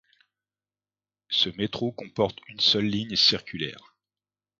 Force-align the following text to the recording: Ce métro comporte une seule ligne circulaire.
Ce 1.29 1.49
métro 1.49 1.91
comporte 1.91 2.39
une 2.47 2.59
seule 2.59 2.85
ligne 2.87 3.15
circulaire. 3.15 3.95